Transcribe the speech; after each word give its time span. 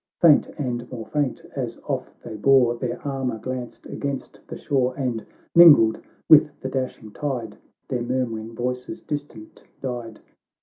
Faint 0.19 0.47
and 0.57 0.89
more 0.91 1.05
faint, 1.05 1.43
as 1.55 1.77
off 1.87 2.11
they 2.25 2.35
bore, 2.35 2.73
Their 2.73 2.99
armour 3.07 3.37
glanced 3.37 3.85
against 3.85 4.41
the 4.47 4.57
shore, 4.57 4.95
And, 4.97 5.23
mingled 5.53 6.01
with 6.27 6.59
the 6.59 6.69
dashing 6.69 7.11
tide. 7.11 7.57
Their 7.87 8.01
murmuring 8.01 8.55
voices 8.55 8.99
distant 8.99 9.63
died. 9.79 10.19